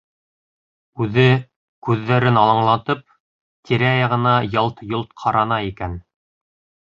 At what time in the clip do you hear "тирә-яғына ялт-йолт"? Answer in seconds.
3.71-5.13